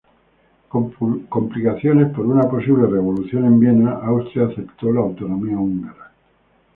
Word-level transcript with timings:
Con 0.67 0.89
complicaciones 1.29 2.11
por 2.11 2.25
una 2.25 2.49
posible 2.49 2.87
revolución 2.87 3.45
en 3.45 3.59
Viena, 3.59 3.91
Austria 4.01 4.47
aceptó 4.47 4.91
la 4.91 5.01
autonomía 5.01 5.59
húngara. 5.59 6.09